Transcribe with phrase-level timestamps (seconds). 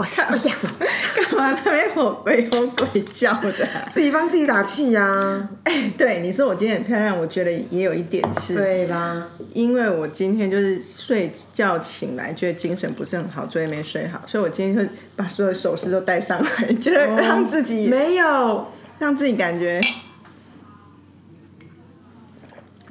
[0.00, 0.54] 我是不要，
[1.14, 3.50] 干嘛那边吼鬼吼鬼叫的？
[3.66, 19.78] 啊、自己帮自己打气呀、哎，对，你说我今天很漂亮，我觉得也有一点是，对啦，因为我今天就是睡觉醒来，觉得精神不是很好，昨天没睡好，所以我今天就把所有首饰都带上来，觉得让自己、没有，让自己感觉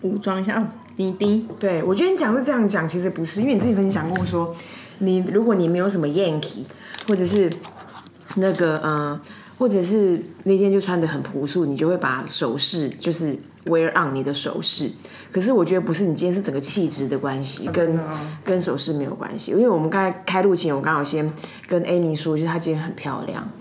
[0.01, 0.59] 武装一下。
[0.59, 4.55] 哦，滴滴，对我觉得你讲是这样讲，其实不是，因为你自己曾经讲过说，
[4.99, 6.65] 你如果你没有什么 Yankee，
[7.09, 7.51] 或者是
[8.35, 9.19] 那个呃，
[9.57, 13.35] 或者是那天就穿的很朴素，你就会把首饰就是
[13.65, 14.91] wear on 你的首饰。
[15.31, 17.99] 可是我觉得不是，你今天是整个气质的关系，跟
[18.43, 19.49] 跟首饰没有关系。
[19.49, 21.33] 因为我们刚才开录前，我刚好先
[21.67, 23.51] 跟 Amy 说，就是她今天很漂亮。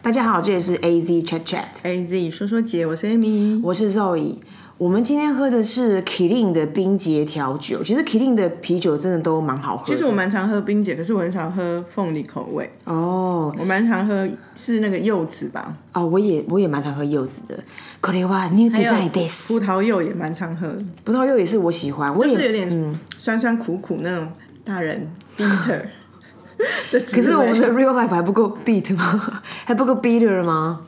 [0.00, 3.60] 大家好，这里是 A Z Chat Chat，A Z 说说姐，我是 Amy。
[3.60, 4.36] 我是 Zoe。
[4.77, 7.83] 我们今天喝的是 Killing 的冰结调酒。
[7.83, 9.93] 其实 Killing 的啤酒真的都蛮好喝的。
[9.93, 14.25] 其实我蛮常喝冰姐，可是我很少喝凤梨口味，哦我蛮常喝
[14.55, 17.61] 是那个柚子吧，哦，我也我也蛮常喝柚子的。
[18.01, 19.49] これは New 还有 Design this。
[19.49, 20.73] 葡萄柚也蛮常喝，
[21.03, 24.31] 葡萄柚也是我喜欢，我也就是有点酸酸苦苦那种
[24.63, 25.81] 大人 bitter
[26.91, 27.21] 的滋味。
[27.21, 29.41] 可是我们的 real life 还不够 beat 吗？
[29.65, 30.83] 还不够 bitter 吗？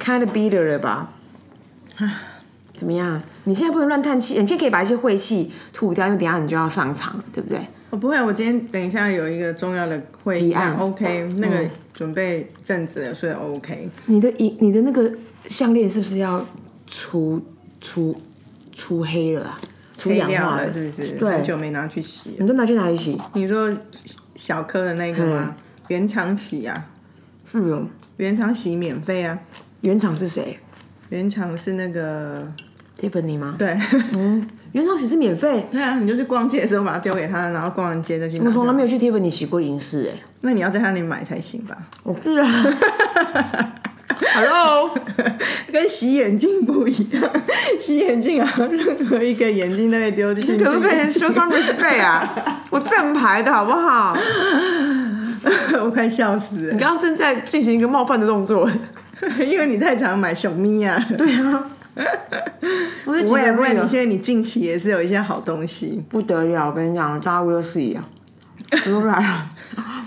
[0.00, 1.12] kind of bitter 了吧？
[2.75, 3.21] 怎么样？
[3.45, 7.59] 你现在不能乱叹气，你现在可以把一些晦气吐掉，因为等下你就要上场了，对不对？
[7.89, 13.89] 我不会，我今天等一下有一个重要的会议案，OK，那个准备阵子了，所以 OK。
[14.07, 15.09] 你的银，你的那个
[15.47, 16.45] 项链是不是要
[16.87, 17.41] 除
[17.79, 18.15] 除
[18.75, 19.61] 除黑了啊？
[19.97, 21.07] 出黑氧化掉了是不是？
[21.11, 22.35] 对很久没拿去洗了。
[22.39, 23.17] 你都拿去哪里洗？
[23.33, 23.71] 你说
[24.35, 25.55] 小颗的那个吗？
[25.87, 26.89] 原厂洗啊，
[27.49, 27.87] 是哦，
[28.17, 29.39] 原厂洗免费啊，
[29.81, 30.59] 原厂是谁
[31.09, 32.45] 原厂是那个
[32.99, 33.55] ？Tiffany 吗？
[33.57, 33.77] 对
[34.13, 38.45] 嗯原厂洗是免费，对啊，你就去逛街的时候把它丢给他，然后逛完街再去拿。
[38.45, 40.21] 我从来没有去 Tiffany 洗过银饰哎。
[40.41, 41.77] 那你要在他那里买才行吧？
[42.03, 42.47] 我是啊。
[44.33, 44.97] Hello，
[45.71, 47.29] 跟洗眼镜不一样，
[47.81, 50.63] 洗眼镜啊，任何一个眼镜都可以丢进去。
[50.63, 52.63] 可不可以 show some respect 啊？
[52.69, 54.15] 我正牌的好不好？
[55.83, 58.69] 我快笑死了你，刚刚正在进行一个冒犯的动作。
[59.39, 60.97] 因为你太常买小咪啊。
[61.17, 61.63] 对啊，
[63.05, 66.03] 我不会不会，你现在你近期也是有一些好东西。
[66.09, 68.07] 不得了，我跟你讲，大家 will see 啊，
[68.85, 69.49] 都来了。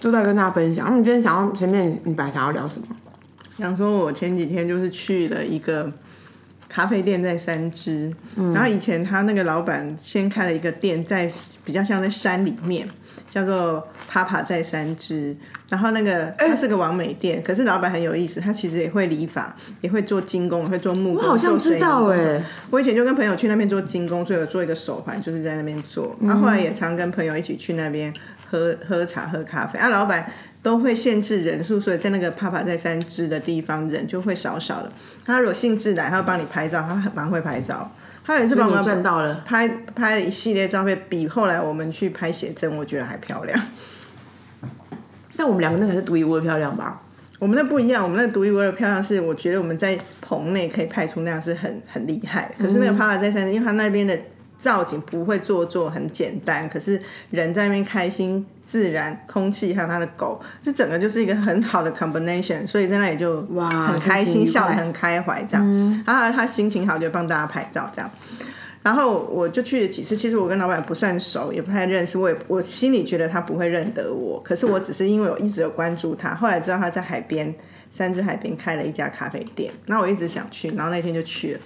[0.00, 0.88] 就在跟大家分享。
[0.90, 2.86] 那你今天想要前面你本来想要聊什么？
[3.56, 5.92] 想说，我前几天就是去了一个
[6.68, 11.28] 咖啡店，在三芝，然后以前他那个老板先开了一个店，在
[11.64, 12.88] 比较像在山里面，
[13.28, 15.36] 叫做 Papa 在三芝。
[15.68, 21.22] 然后那个它是个完美店，可是老板很有意思，他其实也会理发，也会做精工，也会做木工。
[21.22, 26.16] 我好像知道哎、我以前就跟朋友去那边做精工，所以有做一个手环，就是在那边做。
[26.22, 28.12] 然后后来也常跟朋友一起去那边
[28.50, 29.78] 喝喝茶、喝咖啡。
[29.78, 34.90] 啊，老板都会限制人数，所以在那个帕帕在三支的地方人就会少少的。
[35.26, 37.90] 他如果兴致来，他会帮你拍照，他很蛮会拍照。
[38.28, 39.42] 他有一次帮我你们赚到了。
[39.46, 43.58] 拍拍了一系列照片，比后来我们去拍写真，我觉得还漂亮。
[45.34, 47.00] 但我们两个那个是独一无二漂亮吧？
[47.38, 52.54] 我们那不一样，我们那独一无二的漂亮是，我觉得我们在棚内可以拍出那样是很很厉害。
[52.58, 54.18] 可是那个帕拉在山，因为他那边的
[54.58, 66.02] 造景不会做作，很简单，可是人在那边开心、自然，空气还有他的狗，这整个就是一个很好的 combination，所以在那里就哇很开心，笑得很开怀这样。
[66.04, 68.10] 然后他心情好就帮大家拍照这样。
[68.82, 77.54] 然后我就去了几次，其实我跟老板不算熟，也不太认识，我也我心里觉得他不会认得我，可是我只是因为我一直有关注他，后来知道他在海边
[77.90, 81.60] 三只海边开了一家咖啡店，然后我一直想去，然后那天就去了。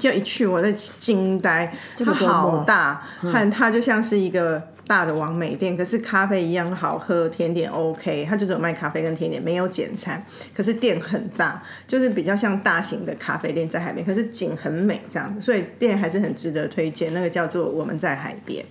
[0.00, 10.24] 就一去，我在惊呆，它个好大，看它就像是一个大的王美店，可是咖啡一样好喝，甜点 OK，它就是有卖咖啡跟甜点，没有简餐。
[10.56, 17.12] 可是店很大，就是比较像大型的咖啡店在海边，可是景很美这样子，所以店还是很值得推荐。
[17.12, 18.64] 那个叫做我们在海边，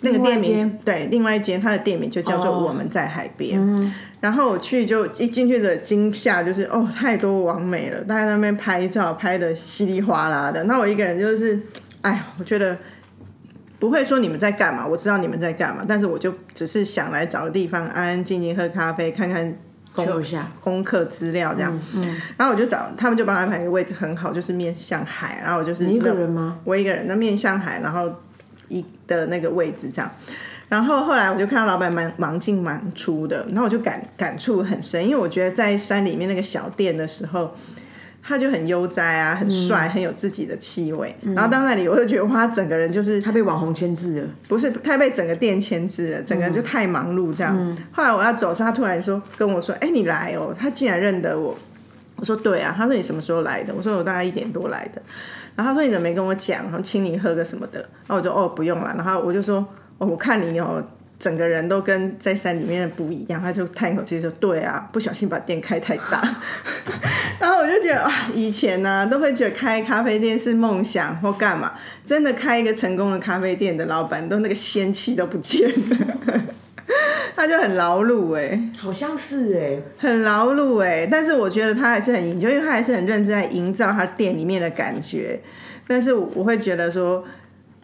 [0.00, 3.92] 那个店名对，另外一间它的店名就叫做哦我们在海边。
[4.20, 10.64] 然后我去就一进去的惊吓就是哦，太多完美了，大家在那边拍照拍的稀里哗啦的。
[10.64, 11.60] 那我一个人就是，
[12.00, 12.76] 哎，我觉得
[13.78, 19.56] 不会说你们在干嘛，我知道你们在干嘛，但是我就只是想来找个地方安安静静喝咖啡，看看
[19.94, 21.80] 功秀一下功课资料这样。
[22.36, 26.58] 然后我就找他们就帮我安排一个位置很好，就是面向海，然后我就是你一个人吗？
[26.64, 28.12] 我一个人，那面向海，然后
[28.68, 30.10] 一的那个位置这样。
[30.68, 37.56] 然后后来我就看到老板蛮忙进忙出的，然后我就感感触很深，因为我觉得在山里面那个小店的时候，
[38.22, 41.16] 他就很悠哉啊，很帅，很有自己的气味。
[41.22, 47.78] 然后到那里，我就觉得哇，他整个人就是他被网红牵制了，不是他被整个店牵制了，整个人就太忙碌这样。
[47.90, 51.56] 后来我要走时，他突然说跟我说：“哎，你来哦！”他竟然认得我。
[52.18, 55.00] 我说：“对啊。”他说：“你什么时候来的？”我说：“我大概一点多来的。”
[55.56, 56.62] 然后他说：“你怎么没跟我讲？
[56.64, 59.66] 然后请你喝个什么的？”然后我就：“哦，不用了。”然后我就说
[59.98, 60.84] ：“哦，我看你哦。”
[61.18, 66.22] 整个人都跟在山里面的不一样，他就叹一口气说：“对啊，不小心把店开太大。
[67.40, 71.72] ”然后我就觉得啊，以前呢都会觉得开咖啡店是梦想或干嘛，
[72.06, 76.40] 真的开一个成功的咖啡店的老板都那个仙气都不见了，
[77.36, 85.40] 他就很劳碌哎，好像是哎，很劳碌哎，但是我觉得他还是很研究，因为他还是很认真在营造他店里面的感觉，
[85.86, 87.24] 但是我会觉得说。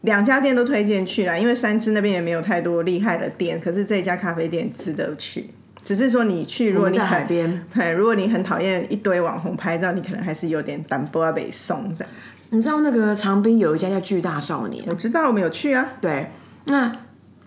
[0.03, 5.49] 两家店都推荐去了，因为三芝那边也没有太多厉害的店，可是这家咖啡店值得去。
[5.83, 7.65] 只是说你去，如果你在海边，
[7.97, 12.05] 如果你很讨厌一堆网红拍照，你可能还是有点胆波被送的。
[12.51, 15.93] 你知道那个长滨有一家叫巨大少年，我知道，我们有去啊。
[16.03, 16.27] 对，
[16.67, 16.95] 那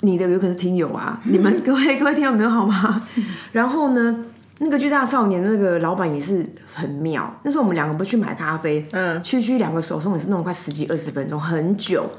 [0.02, 3.02] 你的有可能是听友啊， 你们各位各位听友们好吗？
[3.52, 4.24] 然后呢，
[4.60, 7.34] 那个巨大少年那个老板也是很妙。
[7.44, 12.10] 那时候我们两个不去买咖啡，嗯，区区两个手送也是弄快十几二十分钟，很久。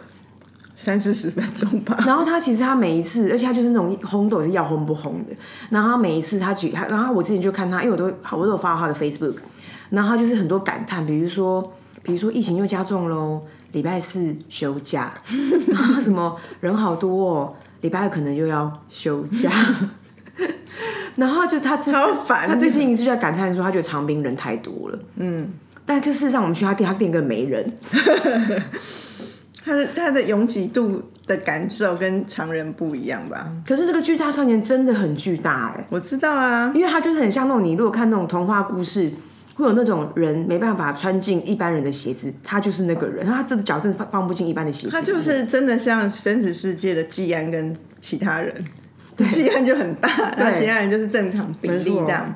[0.81, 1.99] 三四十分钟吧。
[2.07, 5.35] 然后他其实他每一次，而且他就是那种烘豆是要烘不烘的。
[5.71, 9.35] 然后他每一次他举，然后我之前就看他，因为我都好多都有发他的 Facebook。
[9.91, 11.61] 然后他就是很多感叹，比如说，
[12.05, 13.43] 比如说疫情又加重喽，
[13.73, 15.13] 礼拜四休假，
[15.67, 19.51] 然后什么人好多哦，礼拜二可能又要休假。
[21.17, 24.99] 然后就他超烦，他最近一直在感叹说，他觉得长滨人太多了。
[25.17, 25.49] 嗯，
[25.85, 27.73] 但是事实上我们去他店，他店根本没人。
[29.65, 33.53] 他的他的拥挤度的感受跟常人不一样吧？
[33.67, 35.85] 可是这个巨大少年真的很巨大哎！
[35.91, 39.13] 我知道啊，因为他就是很像那种你如果看那种童话故事，
[39.59, 44.93] 会有那种人没办法穿进一般人的鞋子，他就是那个人，他这个脚真的放放不进一般的鞋子。
[44.93, 48.55] 他就是真的像真实世界的季安跟其他人，
[49.33, 50.09] 季安就很大，
[50.39, 52.33] 那其他人就是正常比例这样。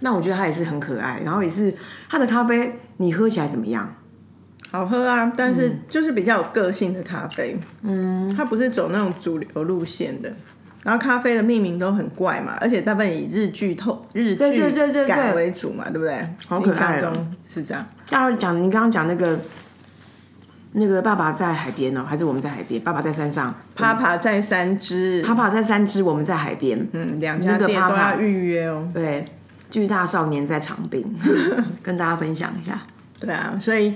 [0.00, 1.74] 那我觉得他也是很可爱，然后也是
[2.08, 3.94] 他的咖啡，你喝起来怎么样？
[4.70, 7.58] 好喝啊，但是就是比较有个性的咖啡。
[7.82, 10.32] 嗯，它不是走那种主流路线的。
[10.88, 16.26] 然后咖啡的命名都很怪嘛，而且大部分以日剧透日剧改为主嘛，对不对？
[16.46, 17.12] 好可爱哦，
[17.52, 17.86] 是这样。
[18.10, 19.38] 要讲你刚刚讲那个
[20.72, 22.80] 那个爸爸在海边哦，还是我们在海边？
[22.80, 26.88] 爸爸在山上，爸爸在三支，爸爸在三支，我们在海边。
[26.92, 28.88] 嗯，两家店都要预约哦。
[28.94, 29.26] 对，
[29.70, 31.04] 巨大少年在长滨，
[31.84, 32.80] 跟大家分享一下。
[33.20, 33.92] 对啊，所以。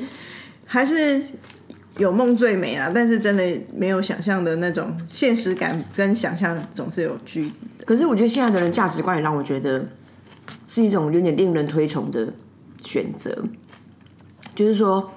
[0.65, 1.21] 还是
[1.99, 3.45] 有梦最美啊，但是真的
[3.75, 7.53] 没有想象的那种现实感，跟想象总是有距离。
[7.85, 9.87] 可是我觉得现在的人价值观也让我觉得
[10.67, 12.33] 是一种有点令人推崇的
[12.83, 13.45] 选择，
[14.55, 15.11] 就是说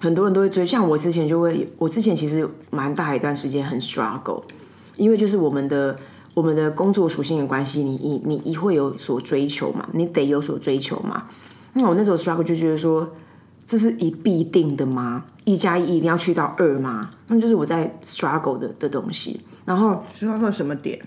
[0.00, 4.44] 很多人都会追，像我之前就会，我之前其实蛮大一段时间很 struggle，
[4.96, 5.96] 因为就是我们的
[6.34, 11.26] 我们的工作属性的关系，你你你你会有所追求嘛，你得有所追求嘛。
[11.72, 13.12] 那我那时候 struggle 就觉得说。
[13.66, 15.24] 这是一必定的吗？
[15.44, 17.10] 一加一一定要去到二吗？
[17.28, 19.40] 那就是我在 struggle 的的东西。
[19.64, 21.00] 然后 struggle 什么点？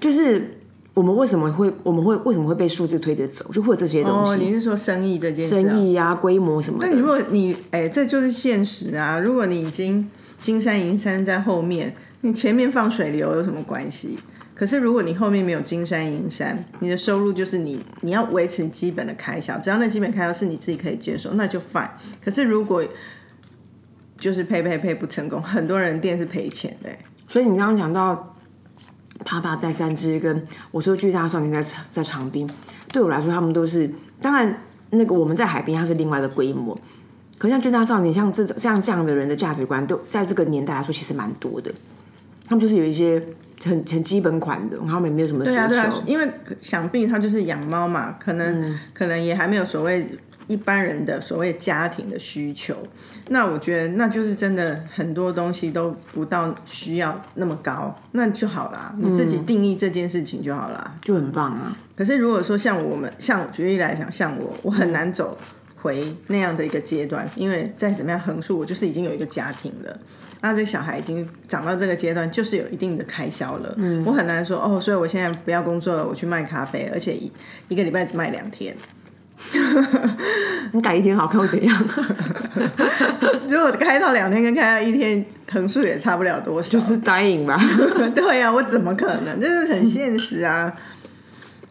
[0.00, 0.58] 就是
[0.94, 3.44] 我们为什么会我们会为什么会被数字推着走？
[3.52, 4.34] 就会有这些东西。
[4.42, 5.50] 你是说生意这件事？
[5.50, 6.78] 生意呀，规模什么？
[6.82, 9.18] 那你如果你哎，这就是现实啊！
[9.18, 10.08] 如果你已经
[10.40, 14.18] 金山银山在后面，你前面放水流有什么关系？
[14.62, 21.88] 可是，如果你后面没有金山银山，你的收入就是你你要维持基本的开销，只要那基本开销是你自己可以接受，那就 fine。
[22.24, 22.80] 可是如果
[24.20, 26.88] 就是配配配不成功，很多人店是赔钱的。
[27.26, 28.36] 所以你刚刚讲到，
[29.24, 32.48] 啪啪在三只跟我说巨大少年在在长滨，
[32.92, 33.90] 对我来说他们都是
[34.20, 36.78] 当然那个我们在海边它是另外一个规模，
[37.36, 41.74] 可像巨大少年像这种像这样的人的价值观，都在这个年代来说其实蛮多的，
[42.46, 43.20] 他们就是有一些。
[43.64, 46.28] 很很基本款的，然后也没有什么需求，因为
[46.60, 50.06] 想必他就是养猫嘛，可能可能也还没有所谓
[50.48, 52.76] 一般人的所谓家庭的需求。
[53.28, 61.76] 那我觉得那就是真的很多东西都不到需要那么高，那就好啦，你自己定义这件事情就好啦，就很棒啊。
[61.96, 65.38] 可是如果说像我们，像举例来讲，像我，我很难走
[65.80, 69.98] 回那样的一个阶段，因为再怎么样横竖，我就是已经有一个家庭了。
[70.42, 73.74] 那这小孩已经长到这个阶段，就是有一定的开销了。
[73.78, 77.30] 嗯，我很难说哦，所以我现在不要工作了，我去卖咖啡，而且一
[77.68, 78.76] 一个礼拜只卖两天。
[80.72, 81.84] 你改一天好看会怎样？
[83.48, 87.56] 如果开到两天跟开到一天，横竖也差不了多少，就是答应吧。
[88.14, 89.40] 对呀，我怎么可能？
[89.40, 90.72] 就是很现实啊。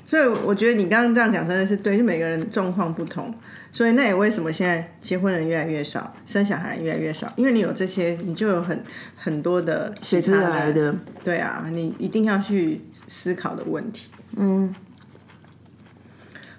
[0.06, 3.34] 所以我觉得你刚刚这样讲真的是对，就每个人状况不同，
[3.72, 8.84] 所以那也为什么现在结婚人越来越少，生小孩人越来越少，因为你有这些，你就有很
[9.16, 14.12] 很多的其随之他来的，对啊，你一定要去思考的问题。
[14.36, 14.76] 嗯，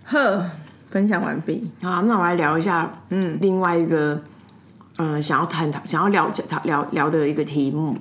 [0.04, 0.50] 呵，
[0.90, 1.70] 分享完毕。
[1.82, 4.22] 好，那我来聊一下，嗯，另外一个，
[4.98, 7.96] 嗯、想要探讨、想要了解、聊聊聊的一个题目。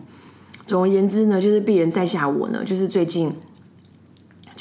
[0.66, 3.30] 总而言之呢，就是鄙人在下我呢，就是最近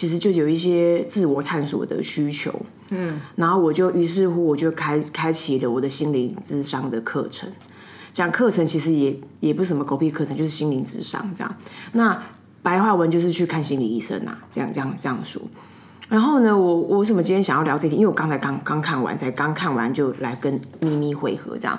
[0.01, 2.51] 其实就有一些自我探索的需求，
[2.89, 7.53] 嗯，然后我就于是乎我就开开启了我的心灵智商的课程。
[8.11, 11.55] 讲课程其实也也不是什么狗屁课程，就是心灵智商这样。
[11.93, 12.19] 那
[12.63, 15.43] 白话文就是去看心理医生啊，这样这样这样说。
[16.09, 17.97] 然后呢，我我为什么今天想要聊这题？
[17.97, 21.79] 因为我刚才刚刚看完，才刚看完就来跟咪咪会合这样。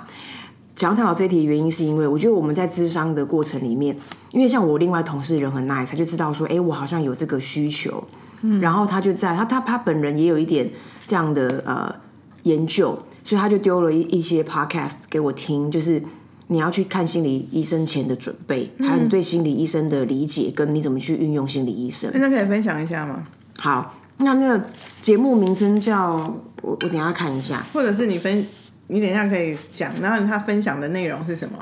[0.82, 3.96] 想要探讨这一题的原因，是因为我觉得我们在咨商的过程里面，
[4.32, 8.04] 因为像我另外同事人很 nice，他就知道说，哎，我好像有这个需求，
[8.42, 10.68] 嗯，然后他就在他他他本人也有一点
[11.06, 11.94] 这样的呃
[12.42, 16.02] 研究，所以他就丢了一一些 podcast 给我听，就是
[16.48, 22.10] 你要去看心理医生前的准备，还有你对心理医生的理解，跟你怎么去运用心理医生。
[22.16, 23.24] 那可以分享一下吗？
[23.60, 24.66] 好，那那个
[25.00, 26.16] 节目名称叫
[26.64, 28.48] 我我等一下看一下，或者是你分，
[28.92, 31.58] 你等一下可以讲，然后他分享的内容是什么？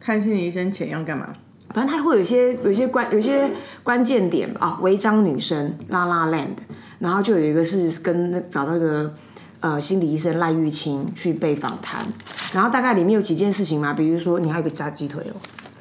[0.00, 1.28] 看心理医生前要干嘛？
[1.74, 3.50] 反正他会有一些有一些关有一些
[3.82, 6.56] 关键点吧啊，违章女生拉拉 land，
[7.00, 9.12] 然后就有一个是跟那找到一个
[9.60, 12.06] 呃心理医生赖玉清去被访谈，
[12.52, 15.36] 然后大概里面有几件事情嘛，比如说你还有一个炸鸡腿哦，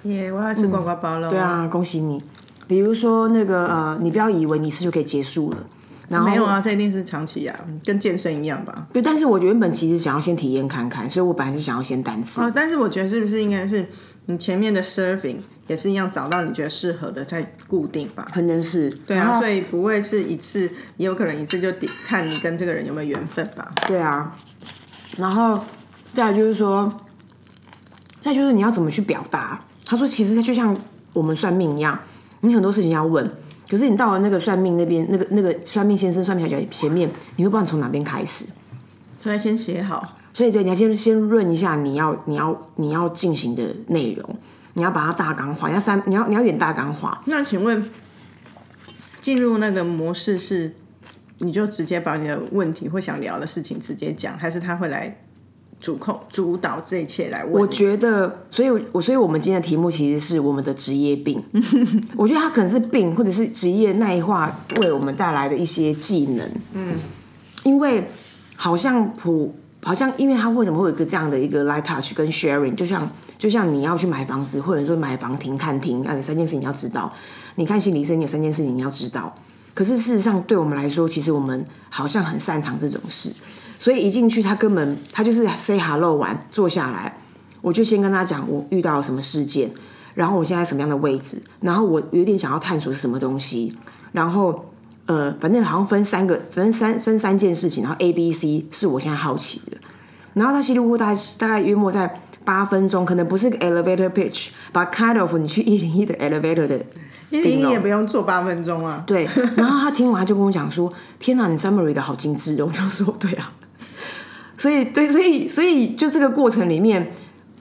[0.10, 1.30] 耶、我要吃呱呱包了。
[1.30, 2.22] 对啊，恭喜你。
[2.66, 5.58] 比如说那个呃，你不要以为你一次就可以结束了，
[6.10, 8.88] 然后没有啊，这一定是长期啊，跟健身一样吧。
[8.92, 12.42] 对，但是我原本其实想要先体验看看，所以我本来是想要先单次。
[12.42, 13.88] 哦，但是我觉得是不是应该是
[14.26, 18.28] 你前面的 surfing 也是一样，找到你觉得适合的再固定吧。
[18.34, 23.72] 可能是对啊，所以不会是一次，也有可能一次就点看你跟这个人有没有缘分吧。
[23.88, 24.36] 对啊，
[25.18, 25.64] 然后
[26.14, 26.92] 再来就是说，
[28.20, 29.64] 再就是你要怎么去表达。
[29.86, 30.76] 他说，其实就像
[31.14, 31.98] 我们算命一样，
[32.42, 33.30] 你很多事情要问，
[33.74, 38.46] 可是你到了那个算命那边，那个那个算命先生、算命小姐前面，你会不知道你从哪边开始。
[39.20, 44.38] 所以先写好，所以对，你要先先润一下你要你要你要进行的内容，
[44.74, 47.20] 你要把它大纲化，你要三你要你要演大纲化。
[47.26, 47.84] 那请问，
[49.20, 50.76] 进入那个模式是，
[51.40, 55.23] 你就直接把你的问题或想聊的事情直接讲，还是他会来
[55.84, 57.62] 主控主导这一切来问？
[57.62, 61.44] 我觉得，所以我所以我们今天的题目其实是我们的职业病。
[62.16, 66.50] 我觉得它可能是病，或者是职业内化为我们带来的一些技能。
[66.72, 66.96] 嗯，
[67.64, 68.10] 因为
[68.56, 69.54] 好像普。
[69.86, 77.12] 好像，因为它为什么会有一个这样的一个 light touch 跟 sharing，就像就像你要去买房子，或者说买房停看停，啊，有三件事情你要知道。
[77.56, 79.36] 你看心理医生有三件事情你要知道。
[79.74, 83.30] 可是事实上，对我们来说，其实我们好像很擅长这种事。
[83.84, 87.18] 所以一进去，他根本他就是 say hello 完坐下来，
[87.62, 89.70] 我就先跟他讲我遇到了什么事件，
[90.14, 93.76] 然后我现在什么样的位置，然后我有点想要探索是什么东西，
[94.14, 94.72] 然后
[95.06, 99.76] 呃，反正好像分三个，分三分三件事情，然后 A、B、C 是我现在好奇的，
[100.36, 106.80] 然后他稀里糊涂大概大概约莫在八分钟，可能不是个 elevator pitch，but kind of 你去一零一的 elevator 的
[107.32, 109.04] 一零一也不用坐八分钟啊。
[109.06, 113.52] 对，然后他听完他就跟我讲说：“天哪，你 summary 的好精致哦！”我就说：“对啊。”
[114.58, 117.12] 所以，对，所以，所以就这个过程里面，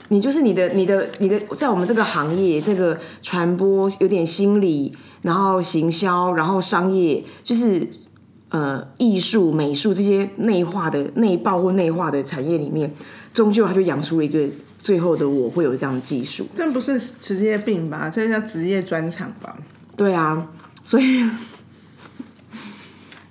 [0.08, 7.88] 你就是你的、你的、你的，在我们这个行业，这个传播有点心理，然后行销，然后商业，就是
[8.50, 12.92] 呃艺术、美术这些内化的内爆或内化的产业里面，
[13.32, 14.46] 终究它就养出了一个
[14.82, 16.46] 最后的我会有这样的技术。
[16.54, 18.10] 这不是职业病吧？
[18.10, 19.56] 这叫职业专长吧？
[19.96, 20.48] 对啊，
[20.84, 21.24] 所以。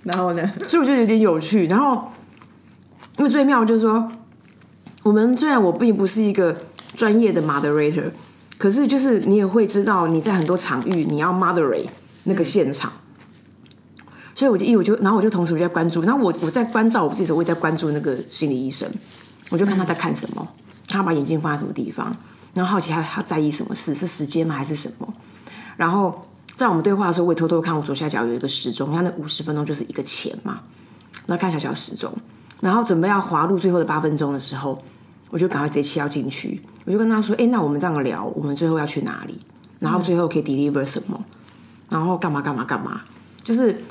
[0.04, 0.52] 然后呢？
[0.68, 1.68] 所以我觉得有点有趣。
[1.68, 2.12] 然后，
[3.22, 4.12] 因为最妙就是说，
[5.04, 6.58] 我们虽然我并不是一个
[6.96, 8.10] 专业的 moderator，
[8.58, 11.86] 可是就是你也会知道你在很多场域你要 moderate
[12.24, 12.92] 那个现场。
[14.34, 18.90] 所以我就一我就，然后我就同时我就在关注，然后我我在关照我自己的时候，我也在关注那个心理医生，
[19.52, 20.48] 我就看他在看什么，
[20.88, 22.12] 他把眼睛放在什么地方，
[22.56, 25.14] 然后好奇他他在意什么事，是时间吗还是什么？
[25.78, 26.26] 然后。
[26.54, 30.60] 在我们对话的时候，我也偷偷看我左下角有一个时钟，它那五十分钟就是一个钱嘛。
[31.26, 32.14] 然后看小小时钟，
[32.62, 34.82] 然后准备要滑入最后的八分钟的时候，
[35.30, 36.62] 我就赶快直接切要进去。
[36.86, 39.42] 我就跟他说：“哎，那我们这样聊，我们最后要去哪里？
[39.80, 41.22] 然后最后可以 deliver 什么？
[41.90, 43.02] 然后干嘛干嘛干嘛？
[43.44, 43.84] 就是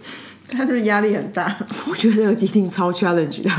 [0.49, 1.55] 他是压力很大？
[1.91, 3.51] 我觉得一定超 challenge 的。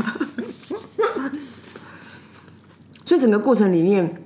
[3.06, 4.24] 所以整个过程里面，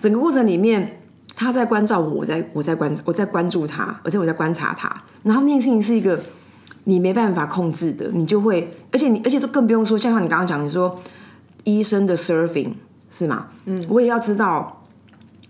[0.00, 1.00] 整个过程里面。
[1.38, 4.90] 他在关照我，我在我在关我在关注他，而且我在观察他。
[5.22, 6.18] 然后那件事情是一个
[6.88, 10.96] 你没办法控制的，你就会，而且你，而且就更不用说，像像你刚刚讲，你说
[11.64, 12.74] 医生的 serving
[13.10, 13.46] 是吗？
[13.64, 14.84] 嗯，我也要知道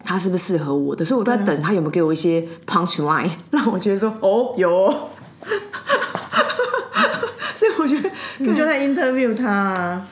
[0.02, 5.08] 他是不是适合我的，所以我都在等他有没有给我一些 punch line， 让我觉得说，哦，有哦。
[7.54, 10.08] 所以我觉得你就在 interview 他、啊，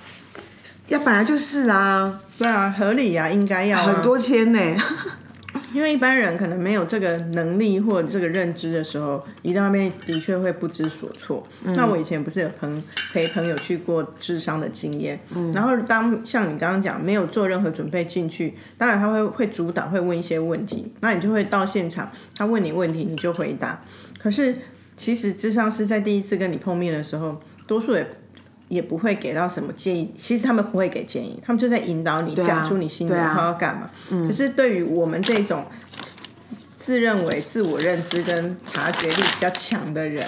[0.88, 4.59] 要本来就是啊，对啊，合理啊，应该要、啊、很多千呢。
[5.75, 11.45] 因为一般人可能没有这个能力或者这个认知的时候，一到那边的确会不知所措。
[11.64, 15.19] 那我以前不是有朋陪朋友去过智商的经验，
[15.52, 23.85] 然后当像你刚刚讲没有做任何准备进去，当然他会会主导会问一些问题，那你就会到现场，他问你问题你就回答。
[24.19, 24.54] 可是
[24.97, 28.07] 其实智商师在第一次跟你碰面的时候，多数也
[28.68, 33.90] 也不会给到什么建议，其实他们不会给建议，他们就在引导你讲出你心里话要干嘛。
[34.26, 35.64] 可是对于我们这种
[36.76, 40.26] 自认为自我认知跟察觉力比较强的人，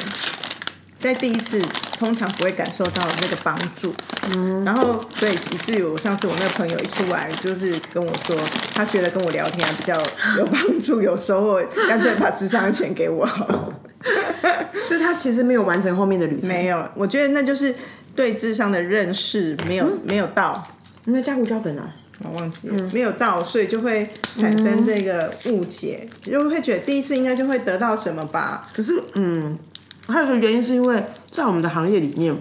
[0.99, 1.61] 在第一次
[1.99, 3.95] 通常不会感受到那个帮助。
[4.29, 8.37] 嗯，然后所以以至于我上次我那个朋友一出来，就是跟我说，
[8.75, 9.97] 他觉得跟我聊天比较
[10.37, 13.73] 有帮助、有收获，干脆把智商钱给我好了。
[14.87, 16.49] 所以他其实没有完成后面的旅程。
[16.49, 17.75] 没有，我觉得那就是
[18.17, 20.67] 对智商的认识没有、没有到，
[21.05, 21.95] 你在加胡椒粉啊？
[22.25, 28.67] 我忘记了、没有到，所以就会产生这个误解，就会觉得第一次应该就会得到什么吧。
[28.75, 29.59] 可是，嗯，
[30.07, 32.35] 还有一个原因是因为在我们的行业里面，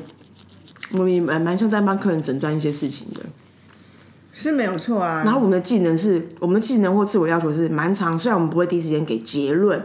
[0.94, 3.22] 我们也蛮蛮像在帮客人诊断一些事情的。
[4.32, 9.82] 是没有错啊，然后我们的技能是，我们的技能或自我要求是蛮长，虽然我们不会第一时间给结论，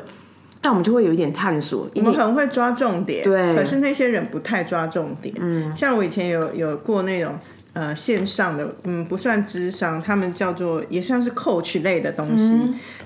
[0.61, 5.35] 但我们就会有一点探索，我们可能会抓重点，对可是那些人不太抓重点。
[5.39, 7.39] 嗯，像我以前有有过那种
[7.73, 12.59] 呃线上的，嗯，不算智商，他们叫做也算是 coach 类的东西，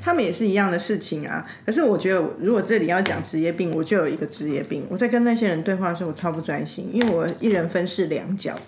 [0.02, 1.46] 他们也是一样的事情啊。
[1.64, 4.84] 可是我觉得，如果这里要讲职业病，我就有一个职业病。
[4.88, 8.58] 我在跟那些人对话的时候，我超不专心，因为我一人分饰两角。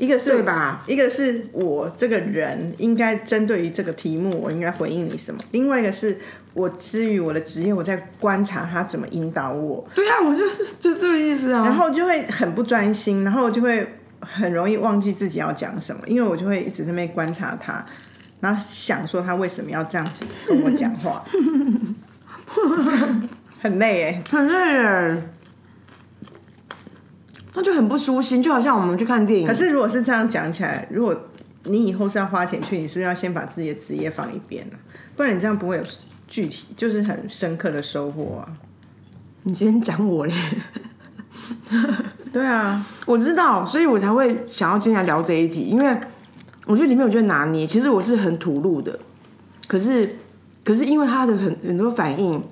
[0.00, 0.82] 一个是对吧？
[0.86, 5.38] 一个是我这个人应该针对于这个题目，我应该回应你什么？
[5.52, 6.16] 另外一个是
[6.54, 11.66] 我基于我的职业，我在观察他怎么引导我，对啊，我就是就这个意思啊。
[11.66, 13.86] 然后就会很不专心，然后就会
[14.20, 17.84] 很容易忘记自己要讲什么，因为我就会一直在那边观察他，
[18.40, 21.22] 然后想说他为什么要这样子跟我讲话，
[23.60, 24.22] 很累哎。
[24.30, 25.30] 很累人，
[27.54, 31.14] 那就很不舒心，就好像我们去看电影，可是如果是这样讲起来，如果
[31.64, 34.76] 你以后是要花钱去，你是不是要先把自己的职业放一边呢、
[35.16, 35.82] 不然你这样不会有
[36.28, 38.48] 具体，就是很深刻的收获啊。
[39.42, 40.32] 你今天讲我嘞，
[42.32, 45.96] 对啊，我知道，所以我才会想要今天来聊这一题，因为
[46.66, 48.98] 我觉得里面我觉得拿捏，其实我是很吐露的，
[49.66, 50.18] 可是
[50.62, 52.42] 可是因为他的很很多反应，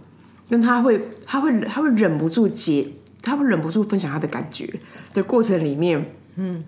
[0.49, 2.87] 跟他会他会他会忍不住接，
[3.29, 4.69] 他会忍不住分享他的感觉
[5.13, 6.05] 的过程里面，
[6.37, 6.65] 嗯，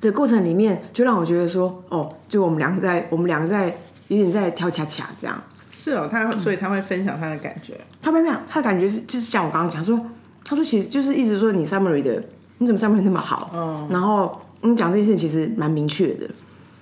[0.00, 3.74] 的过程里面就让我觉得说，哦，就我们两个在我们两个在
[4.08, 5.42] 有点在跳恰恰这样。
[5.74, 7.72] 是哦，他所以他会分享他的感觉。
[8.02, 9.98] 他没有，他的感觉是就是像我刚刚讲说，
[10.44, 12.22] 他说其实就是一直说你 summary 的，
[12.58, 13.50] 你怎么 summary 那么好？
[13.54, 16.28] 哦然后你讲这件事情其实蛮明确的，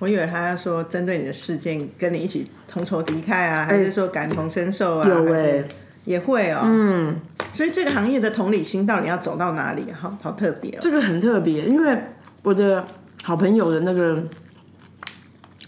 [0.00, 5.08] 我以为他要说针对你的事件跟你一起同仇敌忾啊，还是说感同身受啊？
[5.08, 5.68] 有哎欸
[6.08, 6.62] 也会哦。
[6.64, 7.20] 嗯，
[7.52, 9.84] 所以这个行业的同理心到底要走到哪里？
[9.92, 10.78] 好好特别哦。
[10.80, 12.02] 这个很特别，因为
[12.42, 12.82] 我的
[13.22, 14.24] 好朋友的那个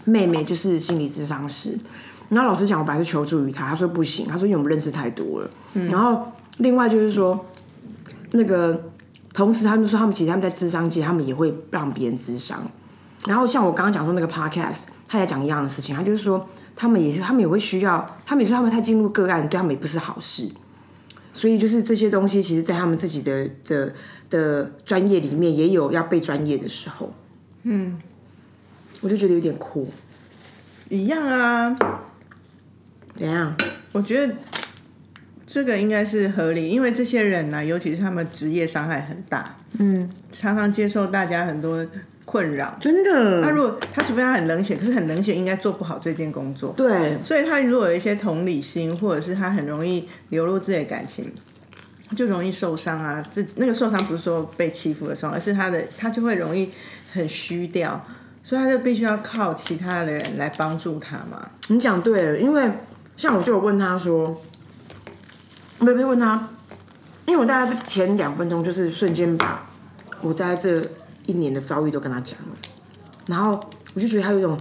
[0.05, 1.77] 妹妹就是心理咨商师，
[2.29, 7.45] 然后老师讲我本来是求助于他，他说不行，他说因为我们认识太多了，然后另外就是说
[8.31, 8.89] 那个
[9.33, 12.59] 同时他们说他们其实他们在智商界，他们也会让别人智商，
[13.27, 16.49] 然后像我刚刚讲说那个 podcast，他也讲一样的事情，他就是说
[16.81, 20.49] 他们也是他们也会需要，他们也说他们太进入个案，对他们也不是好事。
[21.31, 23.93] 所以就是这些东西，其实，在他们自己的的
[24.31, 27.13] 的专业里面，也有要被专业的时候。
[27.61, 27.99] 嗯，
[29.01, 29.87] 我就觉得有点哭。
[30.89, 31.75] 一样啊，
[33.15, 33.55] 怎样？
[33.91, 34.33] 我觉得
[35.45, 41.85] 这个应该是合理，因为这些人呢、尤其是他们职业伤害很大，嗯，常常接受大家很多
[42.31, 42.73] 困扰。
[42.79, 43.43] 真的？
[43.43, 46.73] 他如果他除非他很冷血，可是很冷血应该做不好这件工作。
[46.77, 51.29] 对，所以他如果有一些同理心，或者是他很容易流露自己的感情，
[52.15, 53.21] 就容易受伤啊。
[53.29, 56.71] 自己那个受伤不是说被欺负的受伤，而是他的他就会容易
[57.11, 58.01] 很虚掉，
[58.41, 61.49] 所以他就必须要靠其他的人来帮助他嘛。
[61.67, 62.71] 你讲对了，因为
[63.17, 64.41] 像我就有问他说，
[65.79, 66.47] 我有没有问他，
[67.25, 69.69] 因为我大概前两分钟就是瞬间把
[70.21, 70.81] 我大概这
[71.31, 72.55] 一年的遭遇都跟他讲了，
[73.27, 73.59] 然后
[73.93, 74.57] 我就觉得他有一种，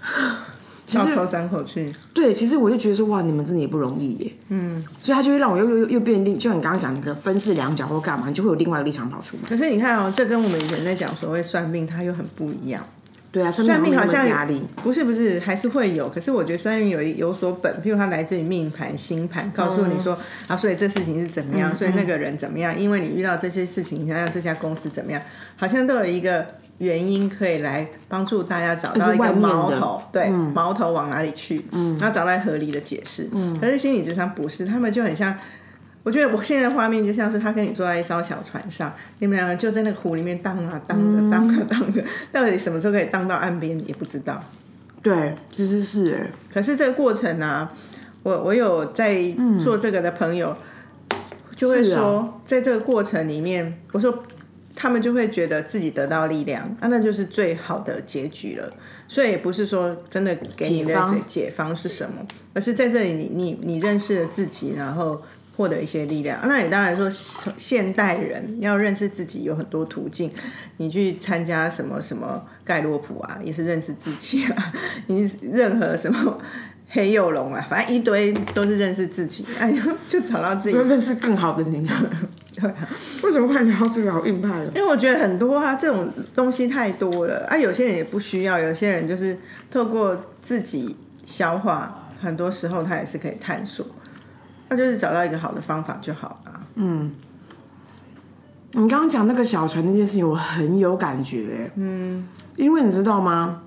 [0.92, 1.94] 倒抽三口气。
[2.12, 4.32] 对，其实我就觉得说，哇，你们真的也不容易耶。
[4.48, 9.48] 嗯，所以他就会让我又又又又变另，就你刚刚讲那个分饰两角或干嘛，你就会有另外一个立场跑出来。
[9.48, 12.84] 可是你看哦，这跟我们以前在讲所谓算命，它又很不一样。
[13.32, 25.22] 对啊，算命好像压力不是不是还是会有，可是我觉得算命有有所本，譬如它来自于命盘、星盘，告诉你说啊，所以这事情是怎么样，所以那个人怎么样，因为你遇到这些事情，你想想这家公司怎么样，
[25.56, 26.44] 好像都有一个
[26.78, 33.28] 原因可以来帮助大家找到一个矛头，对，矛头往哪里去，嗯，然后找到合理的解释。
[33.32, 35.36] 嗯，可是心理智商不是，他们就很像。
[36.10, 44.42] 我觉得我现在画面就像是他跟你坐在一艘小船上，你们两个就在那个湖里面荡啊荡的荡啊荡的，到底什么时候可以荡到岸边也不知道。
[45.02, 47.70] 对，其实是哎，可是这个过程呢，
[48.24, 49.22] 我我有在
[49.62, 50.56] 做这个的朋友，
[51.54, 54.24] 就会说，在这个过程里面，我说
[54.74, 58.68] 他们就会觉得自己得到力量，啊，那就是最好的结局了。
[59.06, 65.22] 所以也不是说真的给你的解方是什么，而是在这里你你你认识了自己，然后。
[65.60, 67.06] 获得一些力量，那你当然说
[67.58, 70.32] 现代人要认识自己有很多途径，
[70.78, 74.72] 你去参加什么什么盖洛普啊，也是认识自己啊。
[75.08, 76.40] 你任何什么
[76.88, 81.86] 黑幼龙啊，反正一堆都是认识自己，哎呀，就找到自己，认识更好的你。
[82.56, 82.88] 对啊，
[83.22, 84.72] 为什么会聊这个好硬派的？
[84.74, 89.36] 因为我觉得很多啊，这种东西太多了啊，有些人也不需要，有些人就是
[89.70, 90.96] 透过自己
[91.26, 93.84] 消化，很多时候他也是可以探索。
[94.70, 96.60] 那就是找到一个好的方法就好了。
[96.76, 97.10] 嗯，
[98.72, 101.70] 你刚刚讲那个小船那件事情，我很有感觉。
[101.74, 103.62] 嗯，因为你知道吗？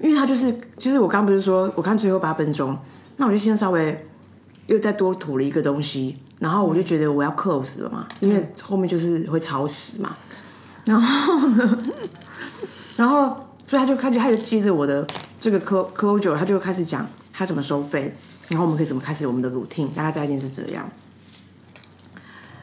[0.00, 2.78] 因为他就是，就是我刚不是说，我看最后八分钟，
[3.16, 4.06] 那我就先稍微
[4.66, 10.14] 又再多吐了一个东西，然后我就觉得我要 close 了嘛，因为后面就是会超时嘛。
[10.84, 11.78] 然后呢，
[12.96, 15.06] 然后所以他就开始，他就接着我的
[15.40, 18.14] 这个 closure，他就开始讲他怎么收费。
[18.48, 19.88] 然后我们可以怎么开始我们的 routine？
[19.94, 20.88] 大概在一定是这样。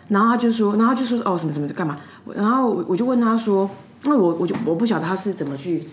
[0.07, 1.97] 然后他就说，然后他就说哦什么什么干嘛？
[2.35, 3.69] 然后我我就问他说，
[4.03, 5.83] 那我我就我不晓得他是怎么去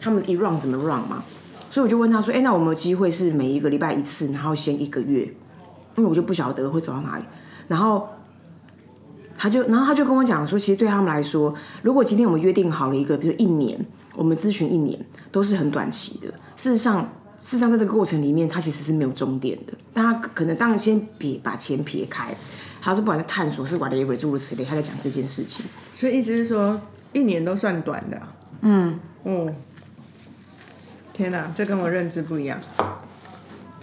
[0.00, 1.22] 他们一 run 怎么 run 嘛？
[1.70, 5.22] 所以我就问他说，哎，那我们有机会是每一个礼拜一次，然后先一个月，
[5.96, 7.24] 因为我就不晓得会走到哪里。
[7.68, 8.08] 然后
[9.36, 13.78] 他就然后他就跟我讲说，其实对他们来说，如果今天我们约定好了一个，比如一年，
[14.16, 14.98] 我们咨询一年
[15.30, 16.26] 都是很短期的。
[16.56, 17.08] 事实上。
[17.38, 19.72] 事实上，在这个过程里面，他其实是没有终点的。
[19.92, 22.34] 但他可能当然先撇把钱撇开，
[22.82, 25.64] 他说不管是探索是 whatever 诸如此类，他在讲这件事情。
[25.92, 26.80] 所以意思是说，
[27.12, 28.20] 一年都算短的。
[28.62, 29.54] 嗯嗯。
[31.12, 32.60] 天哪，这跟我认知不一样。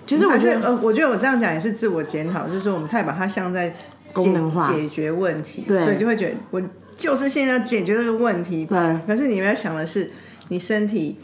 [0.05, 3.73] 其实我觉得，呃，我觉得我这样讲也是自我检讨，就是说我们太把它像在
[4.11, 6.61] 功能化解决问题，所以就会觉得我
[6.97, 8.65] 就是现在解决这个问题。
[8.65, 8.99] 对。
[9.07, 10.11] 可是你们要想的是，
[10.49, 11.19] 你身体。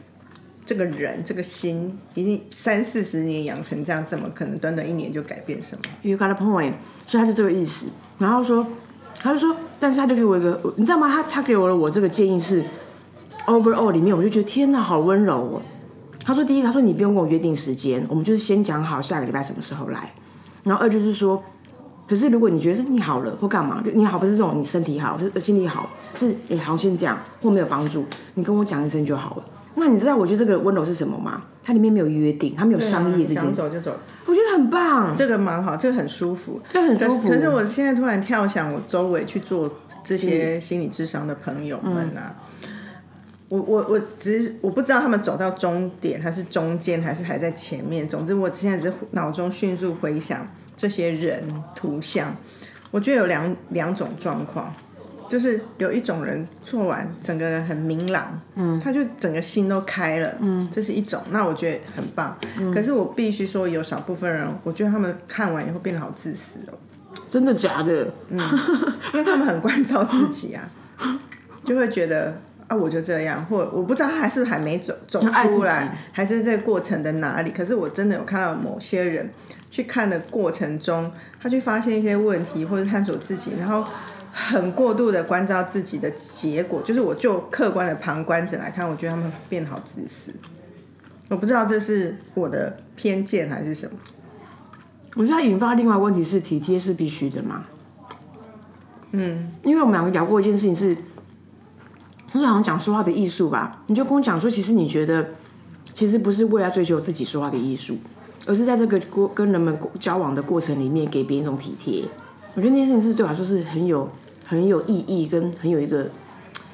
[0.65, 6.73] 这个人这个心，已经三四十年养成这样，怎么可能短短一年就改变什么？You got a point，
[7.05, 7.87] 所以他就这个意思。
[8.19, 8.65] 然后说，
[9.19, 11.09] 他就说，但是他就给我一个，你知道吗？
[11.09, 12.63] 他他给我了我这个建议是
[13.47, 15.61] ，overall 里面我就觉得天哪，好温柔哦。
[16.23, 20.13] 他说，第一，他说你不用跟我约定时间，我们就是先讲好下个礼拜什么时候来。
[20.63, 21.43] 然后二就是说，
[22.07, 29.43] 可是如果你觉得你好了或干嘛，就你好不是这种你身体好是心里好，是哎好先这样或没有帮助，你跟我讲一声就好了。
[29.75, 31.43] 那你知道我觉得这个温柔是什么吗？
[31.63, 33.43] 它里面没有约定，它没有商业之间。
[33.43, 35.15] 想走就走，我觉得很棒。
[35.15, 37.29] 这个蛮好，这个很舒服，这很舒服。
[37.29, 39.71] 可是我现在突然跳想，我周围去做
[40.03, 42.35] 这些心理智商的朋友们啊，
[43.49, 48.07] 我我我只是我不知道他们走到终点，还是中间，还是还在前面。
[48.07, 51.43] 总之，我现在只是脑中迅速回想这些人
[51.75, 52.35] 图像，
[52.89, 54.73] 我觉得有两两种状况。
[55.31, 62.37] 就是有一种人做完，整个人很明朗，嗯，他就整个心都开了，嗯，这是一种，那我觉得很棒。
[62.73, 66.77] 可是我必须说，有少部分人，我觉得他们看完以后变得好自私哦。
[67.29, 68.13] 真的假的？
[68.27, 68.37] 嗯，
[69.13, 70.69] 因为他们很关照自己啊，
[71.63, 77.51] 就会觉得啊，我就这样，或我不知道他还是还没走走出来，还是在过程的哪里。
[77.51, 79.31] 可是我真的有看到某些人
[79.69, 81.09] 去看的过程中，
[81.41, 83.81] 他去发现一些问题，或者探索自己，然后。
[84.31, 90.33] 很过度的关照自己的结果，就是我就客观的旁观者来看，我觉得他们变好自私。
[91.29, 93.97] 我不知道这是我的偏见还是什么。
[95.15, 97.65] 我觉得引发另外问题是体贴是必须的嘛？
[99.11, 100.95] 嗯，因为我们两个聊过一件事情是
[102.33, 103.83] 就，是好像讲说话的艺术吧？
[103.87, 105.31] 你就跟我讲说，其实你觉得
[105.91, 107.97] 其实不是为了追求自己说话的艺术，
[108.45, 112.05] 而是在这个过跟人们交往的过程里面给别人一种体贴。
[112.55, 114.09] 我觉得那件事情是对我来说是很有。
[114.43, 116.09] 很有意义，跟很有一个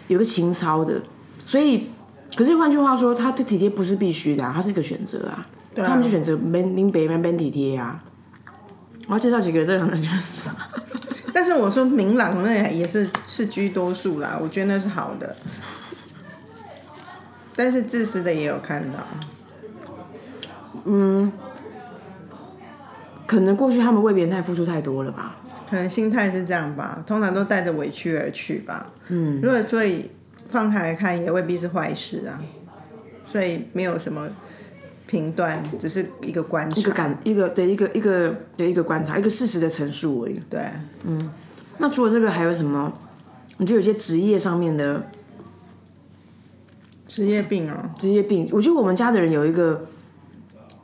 [0.07, 0.99] 有个情操的，
[1.45, 1.91] 所以
[2.35, 5.45] 可是换句话说，他的体贴不是必须的、啊，他是一个选择啊。
[5.75, 8.03] 啊他们就选择 man 林北 man 体贴啊。
[9.05, 10.49] 我要介绍几个这样的人士。
[11.31, 15.35] 但是我说明朗那也是是居多数啦，我觉得那是好的。
[17.55, 18.97] 但是自私的也有看到，
[20.85, 21.31] 嗯
[23.27, 25.35] 可能过去他们为别人太付出太多了吧？
[25.69, 28.85] 可能心态是这样吧，通常都带着委屈而去吧。
[29.09, 30.09] 嗯，如果所以
[30.47, 32.41] 放开来看，也未必是坏事啊。
[33.25, 34.29] 所以没有什么
[35.05, 36.79] 评断，只是一个观察。
[36.79, 40.39] 一个感，一个对一个一个对一个观察，一个事实的陈述而已。
[40.49, 40.61] 对，
[41.03, 41.29] 嗯
[41.77, 42.91] 那除了这个，还有什么？
[43.57, 45.07] 你觉得有些职业上面的
[47.05, 48.47] 职业病哦，职业病？
[48.51, 49.85] 我觉得我们家的人有一个，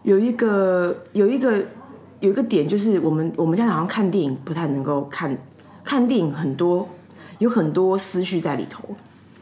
[0.04, 1.64] 有一个，有一个，
[2.24, 5.38] 有一个点，就是我们我们家好像看电影不太能够看，
[5.84, 6.88] 看电影很多
[7.40, 8.82] 有很多思绪在里头。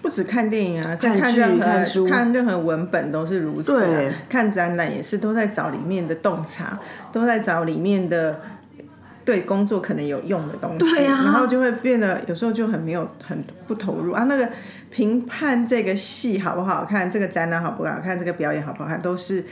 [0.01, 3.85] 不止看电影啊，在看任何看任何文本都是如此、啊。
[3.85, 6.79] 对，看展览也是都在找里面的洞察，
[7.11, 8.41] 都在找里面的
[9.23, 10.79] 对工作可能有用的东西。
[10.79, 14.23] 对啊然后就会变得有时候就很没有很不投入啊。
[14.23, 14.49] 那个
[14.89, 19.45] 评判这个戏好不好看，这个展览好不好看，这个表演好不好看，都是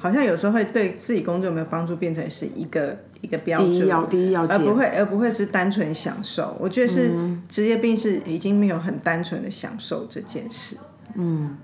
[0.00, 3.70] 好像有时候会对自己工作有没有帮助，变成是一个一个标准。
[3.70, 6.56] 第一要第一要件而不会而不会是单纯享受。
[6.58, 10.76] 我觉得是嗯职业病是已经没有很单纯的享受这件事。
[11.14, 11.56] 嗯，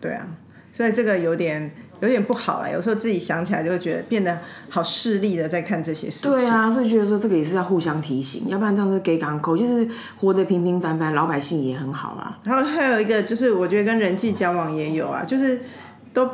[0.00, 0.26] 对啊，
[0.72, 2.72] 所以这个有点有点不好了。
[2.72, 4.38] 有时候自己想起来就会觉得变得
[4.68, 6.30] 好势利的在看这些事情。
[6.32, 9.86] 对啊，所以觉得说这个也是要互相提醒，要不然这样子给港口，就是
[10.16, 12.38] 活得平平凡凡，老百姓也很好啊。
[12.42, 15.60] 然后还有一个就是，我觉得跟人际交往也有啊，就是
[16.12, 16.28] 都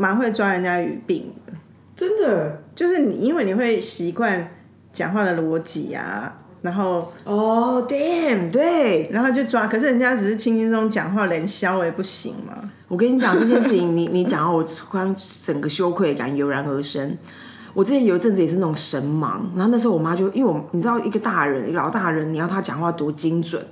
[0.00, 1.52] 蛮会抓人家语病的，
[1.94, 4.48] 真的就是你因为你会习惯
[4.90, 12.54] 讲话的逻辑啊，然后哦、d a m n 对，然后就抓，可是人家只是轻轻松讲话，连消也不行嘛。
[12.88, 17.18] 我跟你讲这件事情，你你讲到我突然整个羞愧感油然而生。
[17.74, 23.62] 我之前有一阵子也是那种神盲，然后那时候我妈就因为我你知道一个大人一个老大人，你要他讲话多精准，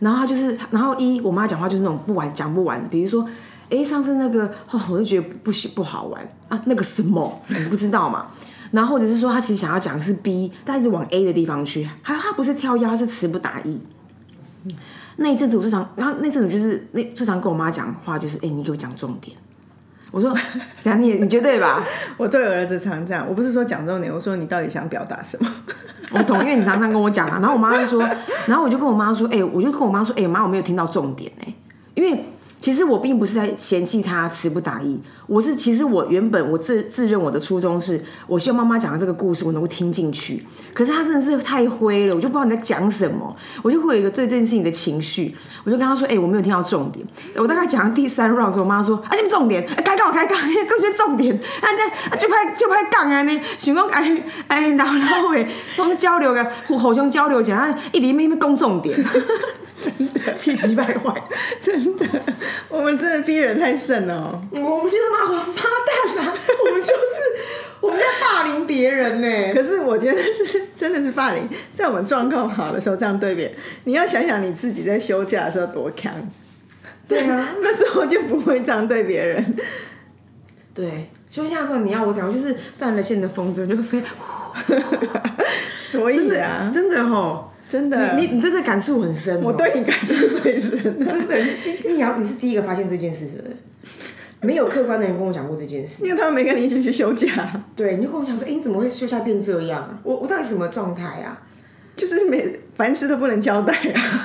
[0.00, 3.24] 然后他就是，然后一我妈讲话就是那种不完讲不完的，比如说，
[3.70, 8.26] 哎上次那个哦我就觉得不喜不好玩啊那个什么你不知道嘛，
[8.72, 13.80] 然后或者是说他其实想要讲的是 B，但一直往 A 的地方去，他他不是跳腰，他是词不达意。
[15.16, 19.36] 那一阵子我最常，然后那阵子我就是那最常跟我妈讲话，就是哎、你给我讲重点。
[20.10, 20.32] 我说，
[20.80, 21.84] 怎样你你觉得对吧？
[22.16, 25.50] 我对我儿子常这样，我不是说讲重点，我说你到底想表达什么？
[26.12, 27.38] 我懂，因为你常常跟我讲啊。
[27.40, 28.00] 然后我妈就说，
[28.46, 31.54] 然后我就跟我妈说，哎、我就跟我妈说，哎、妈，我没有听到重点哎、
[31.94, 32.24] 因为
[32.60, 40.44] 其实我并不是在嫌弃他词不达意，我是其实我原本我自自认我的初衷是，我希望妈妈讲的这个故事我能够听进去。
[40.74, 47.06] 可是他真的是太灰了，我就不知道你在讲什么，我就会有一个对这件事情的情绪，我就跟他说，哎、我没有听到重点。
[47.36, 50.36] 我大概讲到第三 round 的时候，我妈说，啊，这重点，开杠开杠，
[50.68, 58.96] 更是 重点，啊，那啊就拍就拍杠啊呢，想讲哎哎，然后然后诶，光交流个互相交流起来，啊一直咩咩讲重点，
[59.80, 60.34] 真的。
[60.34, 61.14] 气急败坏。
[61.60, 62.37] 真的，我
[62.88, 64.42] 们真的逼人太甚了哦。
[64.52, 65.62] 我们就是骂王八
[66.16, 66.34] 蛋啊！
[66.64, 66.94] 我们就是
[67.80, 71.42] 我们在霸凌别人呢、可是我觉得是真的是霸凌，
[71.74, 76.12] 在我们状况好的时候这样对别人，你要想想你自己在休假的时候多强。
[77.06, 79.56] 对啊， 那时候就不会这样对别人。
[80.74, 84.02] 对，休假的时候你要我讲，我就是断了线的风筝就会飞。
[85.90, 89.40] 所以啊，真的吼，真的，你你对这感触很深、哦。
[89.44, 90.82] 我对你感触最深。
[90.82, 93.58] 真的，你你要你是第一个发现这件事的人，
[94.40, 96.04] 没有客观的人跟我讲过这件事。
[96.04, 99.98] 因为他们没跟你一起去休假，对，你就跟我讲说，哎、你怎么会休假变这样啊？
[100.02, 101.42] 我我到底什么状态啊？
[101.94, 104.24] 就是每凡事都不能交代啊。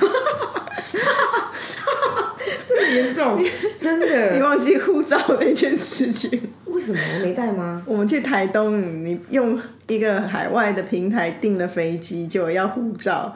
[2.66, 3.44] 这么严重？
[3.78, 4.44] 真的你的？
[4.44, 6.40] 忘记护照那件事情。
[6.74, 7.82] 为什么我没带吗？
[7.86, 13.34] 我们去台东，你用一个海外的平台订了飞机，就要护照，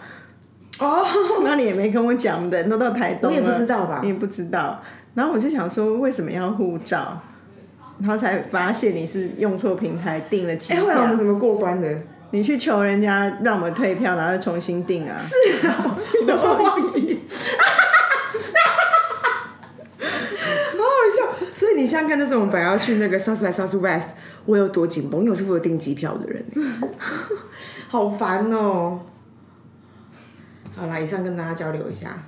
[0.78, 1.04] 哦，
[1.44, 4.82] 那你也没跟我讲，我们的人都到台东了，我也不知道吧你也不知道。
[5.14, 7.20] 然后我就想说，为什么要护照？
[8.00, 10.84] 然后才发现你是用错平台订了机哎、票。
[10.84, 11.96] 后来我们怎么过关的？
[12.30, 15.16] 你去求人家让我们退票，然后重新订啊？
[15.18, 15.96] 是啊，
[16.26, 17.20] 我都忘记，
[20.76, 21.24] 好好笑。
[21.54, 24.08] 所以你想想看，那时候我们本来要去那个 South by Southwest，
[24.44, 26.44] 我有多紧绷，因为我是负责订机票的人，
[27.88, 29.00] 好烦哦。
[30.74, 32.24] 好啦，以上跟大家交流一下。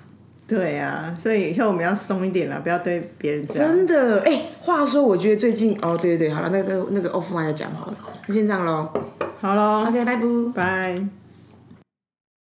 [0.46, 3.68] 对啊，所以以后我们要松一点了，不要对别人这样。
[3.68, 8.88] 真的，哎、话说，我觉得最近，哦，对对对，好了，那个那个 offline 再讲好了，那先这样喽。
[9.40, 10.22] 好喽，OK，拜拜。
[10.54, 11.19] 拜。